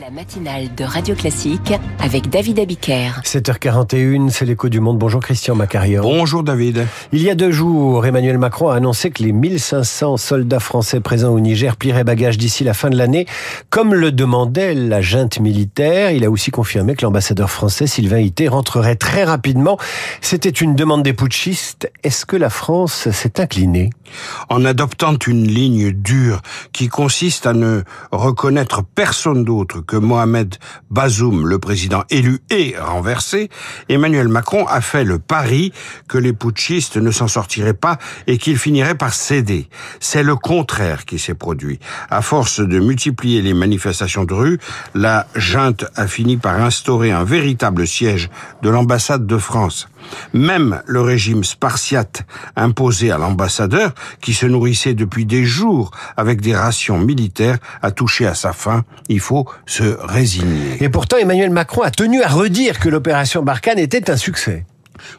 La 0.00 0.10
matinale 0.10 0.74
de 0.76 0.84
Radio 0.84 1.14
Classique 1.14 1.74
avec 1.98 2.30
David 2.30 2.58
Abiker. 2.60 3.20
7h41, 3.22 4.30
c'est 4.30 4.46
l'écho 4.46 4.70
du 4.70 4.80
monde. 4.80 4.98
Bonjour 4.98 5.20
Christian 5.20 5.54
Macarion. 5.54 6.02
Bonjour 6.02 6.42
David. 6.42 6.86
Il 7.12 7.22
y 7.22 7.28
a 7.28 7.34
deux 7.34 7.50
jours, 7.50 8.06
Emmanuel 8.06 8.38
Macron 8.38 8.70
a 8.70 8.76
annoncé 8.76 9.10
que 9.10 9.22
les 9.22 9.32
1500 9.32 10.16
soldats 10.16 10.60
français 10.60 11.00
présents 11.00 11.32
au 11.32 11.40
Niger 11.40 11.76
plieraient 11.76 12.04
bagages 12.04 12.38
d'ici 12.38 12.64
la 12.64 12.72
fin 12.72 12.88
de 12.88 12.96
l'année, 12.96 13.26
comme 13.68 13.92
le 13.92 14.10
demandait 14.10 14.74
la 14.74 15.02
junte 15.02 15.38
militaire. 15.38 16.12
Il 16.12 16.24
a 16.24 16.30
aussi 16.30 16.50
confirmé 16.50 16.94
que 16.94 17.02
l'ambassadeur 17.02 17.50
français 17.50 17.86
Sylvain 17.86 18.20
Ité 18.20 18.48
rentrerait 18.48 18.96
très 18.96 19.24
rapidement. 19.24 19.76
C'était 20.22 20.48
une 20.48 20.76
demande 20.76 21.02
des 21.02 21.12
putschistes. 21.12 21.90
Est-ce 22.04 22.24
que 22.24 22.36
la 22.36 22.48
France 22.48 23.10
s'est 23.10 23.38
inclinée? 23.38 23.90
En 24.48 24.64
adoptant 24.64 25.16
une 25.26 25.46
ligne 25.46 25.92
dure 25.92 26.40
qui 26.72 26.88
consiste 26.88 27.46
à 27.46 27.52
ne 27.52 27.82
reconnaître 28.10 28.82
personne 28.82 29.44
d'autre 29.44 29.82
que 29.90 29.96
Mohamed 29.96 30.54
Bazoum, 30.88 31.48
le 31.48 31.58
président 31.58 32.04
élu 32.10 32.38
et 32.48 32.76
renversé, 32.78 33.50
Emmanuel 33.88 34.28
Macron 34.28 34.64
a 34.68 34.80
fait 34.80 35.02
le 35.02 35.18
pari 35.18 35.72
que 36.06 36.16
les 36.16 36.32
putschistes 36.32 36.96
ne 36.96 37.10
s'en 37.10 37.26
sortiraient 37.26 37.74
pas 37.74 37.98
et 38.28 38.38
qu'ils 38.38 38.56
finiraient 38.56 38.94
par 38.94 39.12
céder. 39.12 39.68
C'est 39.98 40.22
le 40.22 40.36
contraire 40.36 41.06
qui 41.06 41.18
s'est 41.18 41.34
produit. 41.34 41.80
À 42.08 42.22
force 42.22 42.60
de 42.60 42.78
multiplier 42.78 43.42
les 43.42 43.52
manifestations 43.52 44.24
de 44.24 44.32
rue, 44.32 44.60
la 44.94 45.26
junte 45.34 45.84
a 45.96 46.06
fini 46.06 46.36
par 46.36 46.62
instaurer 46.62 47.10
un 47.10 47.24
véritable 47.24 47.84
siège 47.84 48.30
de 48.62 48.70
l'ambassade 48.70 49.26
de 49.26 49.38
France. 49.38 49.88
Même 50.32 50.82
le 50.86 51.00
régime 51.00 51.44
spartiate 51.44 52.22
imposé 52.56 53.10
à 53.10 53.18
l'ambassadeur, 53.18 53.92
qui 54.20 54.34
se 54.34 54.46
nourrissait 54.46 54.94
depuis 54.94 55.26
des 55.26 55.44
jours 55.44 55.90
avec 56.16 56.40
des 56.40 56.54
rations 56.54 56.98
militaires, 56.98 57.58
a 57.82 57.90
touché 57.90 58.26
à 58.26 58.34
sa 58.34 58.52
fin. 58.52 58.84
Il 59.08 59.20
faut 59.20 59.46
se 59.66 59.96
résigner. 60.00 60.82
Et 60.82 60.88
pourtant, 60.88 61.16
Emmanuel 61.16 61.50
Macron 61.50 61.82
a 61.82 61.90
tenu 61.90 62.22
à 62.22 62.28
redire 62.28 62.78
que 62.78 62.88
l'opération 62.88 63.42
Barkhane 63.42 63.78
était 63.78 64.10
un 64.10 64.16
succès. 64.16 64.64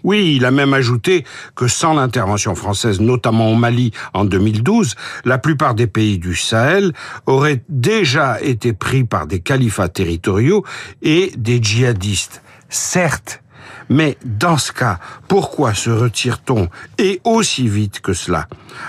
Oui, 0.04 0.36
il 0.36 0.46
a 0.46 0.52
même 0.52 0.74
ajouté 0.74 1.26
que 1.56 1.68
sans 1.68 1.94
l'intervention 1.94 2.56
française, 2.56 3.00
notamment 3.00 3.52
au 3.52 3.56
Mali 3.56 3.92
en 4.14 4.26
2012, 4.26 4.96
la 5.26 5.38
plupart 5.38 5.76
des 5.76 5.88
pays 5.88 6.20
du 6.20 6.36
Sahel 6.36 6.94
auraient 7.26 7.64
déjà 7.70 8.42
été 8.42 8.74
pris 8.74 9.04
par 9.04 9.28
des 9.28 9.40
califats 9.40 9.90
territoriaux 9.90 10.64
et 11.02 11.32
des 11.38 11.62
djihadistes. 11.62 12.42
Certes, 12.70 13.42
mais 13.90 14.18
dans 14.24 14.58
ce 14.58 14.72
cas, 14.72 15.00
pourquoi 15.28 15.74
se 15.74 15.90
retire-t-on 15.90 16.70
et 16.98 17.22
aussi 17.24 17.68
vite 17.68 18.02
que 18.02 18.14
cela? 18.14 18.48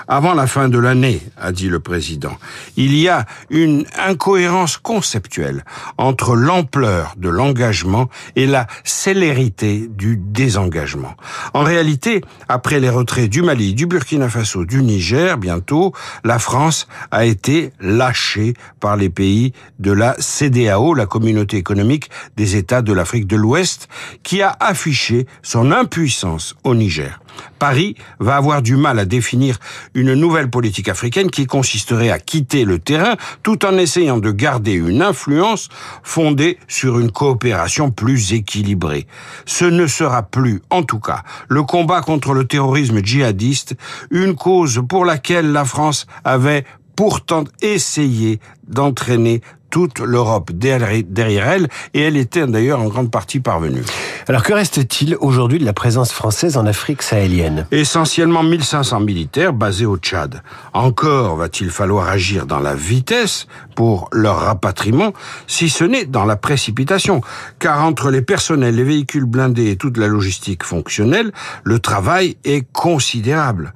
Avant 0.08 0.34
la 0.34 0.47
fin 0.47 0.69
de 0.69 0.78
l'année, 0.78 1.20
a 1.36 1.52
dit 1.52 1.69
le 1.69 1.80
président, 1.80 2.36
il 2.77 2.94
y 2.94 3.08
a 3.08 3.27
une 3.50 3.84
incohérence 3.98 4.77
conceptuelle 4.77 5.64
entre 5.98 6.34
l'ampleur 6.34 7.14
de 7.16 7.28
l'engagement 7.28 8.08
et 8.36 8.47
la 8.47 8.66
célérité 8.84 9.88
du 9.88 10.16
désengagement. 10.16 11.14
En 11.55 11.62
réalité, 11.62 12.22
après 12.48 12.80
les 12.80 12.91
retraits 12.91 13.28
du 13.28 13.42
Mali, 13.42 13.75
du 13.75 13.86
Burkina 13.86 14.28
Faso, 14.28 14.64
du 14.64 14.83
Niger, 14.83 15.36
bientôt, 15.38 15.92
la 16.25 16.38
France 16.38 16.86
a 17.10 17.25
été 17.25 17.72
lâchée 17.80 18.55
par 18.80 18.97
les 18.97 19.10
pays 19.10 19.53
de 19.78 19.92
la 19.92 20.14
CDAO, 20.19 20.94
la 20.94 21.06
communauté 21.06 21.56
économique 21.56 22.10
des 22.36 22.56
États 22.56 22.83
de 22.83 22.92
l'Afrique 22.92 23.27
de 23.27 23.36
l'Ouest, 23.36 23.88
qui 24.22 24.42
a 24.42 24.56
affiché 24.73 25.27
son 25.42 25.70
impuissance 25.70 26.55
au 26.65 26.75
Niger. 26.75 27.20
Paris 27.59 27.95
va 28.19 28.37
avoir 28.37 28.62
du 28.62 28.77
mal 28.77 28.98
à 28.98 29.05
définir 29.05 29.59
une 29.95 30.15
nouvelle 30.15 30.48
politique 30.48 30.89
africaine 30.89 31.31
qui 31.31 31.45
consisterait 31.47 32.11
à 32.11 32.19
quitter 32.19 32.65
le 32.65 32.78
terrain 32.78 33.17
tout 33.43 33.65
en 33.67 33.77
essayant 33.77 34.17
de 34.19 34.31
garder 34.31 34.73
une 34.73 35.03
influence 35.03 35.69
fondée 36.03 36.59
sur 36.69 36.98
une 36.98 37.12
coopération 37.12 37.91
plus 37.91 38.33
équilibrée. 38.33 39.06
Ce 39.45 39.67
ne 39.67 39.87
sera 39.87 40.23
plus, 40.23 40.62
en 40.70 40.83
tout 40.83 41.00
cas, 41.00 41.23
le 41.48 41.62
combat 41.62 42.00
contre 42.00 42.33
le 42.33 42.47
terrorisme 42.47 43.05
djihadiste, 43.05 43.77
une 44.11 44.34
cause 44.34 44.82
pour 44.88 45.05
laquelle 45.05 45.53
la 45.53 45.66
France 45.66 46.06
avait 46.25 46.65
pourtant 47.02 47.42
essayé 47.62 48.38
d'entraîner 48.68 49.40
toute 49.70 49.98
l'Europe 49.98 50.52
derrière 50.52 51.48
elle, 51.48 51.68
et 51.94 52.00
elle 52.02 52.16
était 52.16 52.46
d'ailleurs 52.46 52.78
en 52.78 52.86
grande 52.86 53.10
partie 53.10 53.40
parvenue. 53.40 53.82
Alors 54.28 54.44
que 54.44 54.52
reste-t-il 54.52 55.16
aujourd'hui 55.16 55.58
de 55.58 55.64
la 55.64 55.72
présence 55.72 56.12
française 56.12 56.56
en 56.56 56.64
Afrique 56.64 57.02
sahélienne? 57.02 57.66
Essentiellement 57.72 58.44
1500 58.44 59.00
militaires 59.00 59.52
basés 59.52 59.84
au 59.84 59.96
Tchad. 59.96 60.44
Encore 60.74 61.34
va-t-il 61.34 61.70
falloir 61.70 62.08
agir 62.08 62.46
dans 62.46 62.60
la 62.60 62.76
vitesse 62.76 63.48
pour 63.74 64.08
leur 64.12 64.36
rapatriement, 64.36 65.12
si 65.48 65.70
ce 65.70 65.82
n'est 65.82 66.04
dans 66.04 66.24
la 66.24 66.36
précipitation, 66.36 67.20
car 67.58 67.84
entre 67.84 68.12
les 68.12 68.22
personnels, 68.22 68.76
les 68.76 68.84
véhicules 68.84 69.24
blindés 69.24 69.72
et 69.72 69.76
toute 69.76 69.96
la 69.96 70.06
logistique 70.06 70.62
fonctionnelle, 70.62 71.32
le 71.64 71.80
travail 71.80 72.36
est 72.44 72.64
considérable. 72.72 73.74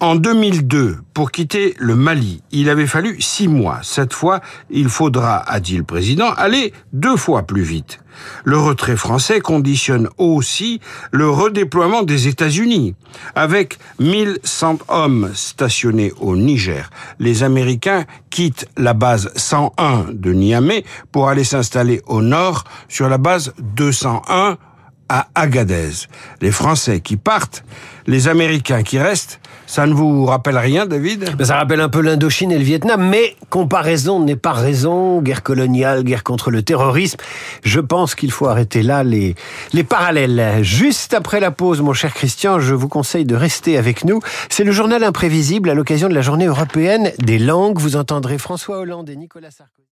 En 0.00 0.16
2002, 0.16 0.98
pour 1.14 1.30
quitter 1.30 1.74
le 1.78 1.94
Mali, 1.94 2.42
il 2.50 2.68
avait 2.68 2.86
fallu 2.86 3.20
six 3.22 3.46
mois. 3.48 3.78
Cette 3.82 4.12
fois, 4.12 4.40
il 4.68 4.88
faudra, 4.88 5.38
a 5.48 5.60
dit 5.60 5.76
le 5.76 5.84
président, 5.84 6.32
aller 6.32 6.72
deux 6.92 7.16
fois 7.16 7.44
plus 7.44 7.62
vite. 7.62 8.00
Le 8.44 8.58
retrait 8.58 8.96
français 8.96 9.40
conditionne 9.40 10.08
aussi 10.18 10.80
le 11.12 11.30
redéploiement 11.30 12.02
des 12.02 12.28
États-Unis. 12.28 12.94
Avec 13.34 13.78
1100 14.00 14.78
hommes 14.88 15.30
stationnés 15.32 16.12
au 16.20 16.36
Niger, 16.36 16.90
les 17.20 17.42
Américains 17.42 18.04
quittent 18.30 18.68
la 18.76 18.94
base 18.94 19.30
101 19.36 20.06
de 20.12 20.32
Niamey 20.32 20.84
pour 21.12 21.28
aller 21.28 21.44
s'installer 21.44 22.02
au 22.06 22.20
nord 22.20 22.64
sur 22.88 23.08
la 23.08 23.18
base 23.18 23.54
201 23.58 24.58
à 25.08 25.28
Agadez. 25.34 26.06
Les 26.40 26.50
Français 26.50 27.00
qui 27.00 27.16
partent, 27.16 27.64
les 28.06 28.28
Américains 28.28 28.82
qui 28.82 28.98
restent, 28.98 29.40
ça 29.66 29.86
ne 29.86 29.94
vous 29.94 30.26
rappelle 30.26 30.58
rien, 30.58 30.86
David? 30.86 31.42
Ça 31.42 31.56
rappelle 31.56 31.80
un 31.80 31.88
peu 31.88 32.00
l'Indochine 32.00 32.52
et 32.52 32.58
le 32.58 32.64
Vietnam, 32.64 33.08
mais 33.08 33.34
comparaison 33.50 34.20
n'est 34.20 34.36
pas 34.36 34.52
raison. 34.52 35.22
Guerre 35.22 35.42
coloniale, 35.42 36.04
guerre 36.04 36.22
contre 36.22 36.50
le 36.50 36.62
terrorisme. 36.62 37.18
Je 37.64 37.80
pense 37.80 38.14
qu'il 38.14 38.30
faut 38.30 38.46
arrêter 38.46 38.82
là 38.82 39.02
les, 39.02 39.34
les 39.72 39.84
parallèles. 39.84 40.62
Juste 40.62 41.14
après 41.14 41.40
la 41.40 41.50
pause, 41.50 41.80
mon 41.80 41.94
cher 41.94 42.12
Christian, 42.12 42.60
je 42.60 42.74
vous 42.74 42.88
conseille 42.88 43.24
de 43.24 43.34
rester 43.34 43.78
avec 43.78 44.04
nous. 44.04 44.20
C'est 44.50 44.64
le 44.64 44.72
journal 44.72 45.02
imprévisible 45.02 45.70
à 45.70 45.74
l'occasion 45.74 46.08
de 46.08 46.14
la 46.14 46.22
journée 46.22 46.46
européenne 46.46 47.12
des 47.18 47.38
langues. 47.38 47.78
Vous 47.78 47.96
entendrez 47.96 48.38
François 48.38 48.78
Hollande 48.78 49.08
et 49.08 49.16
Nicolas 49.16 49.50
Sarkozy. 49.50 49.82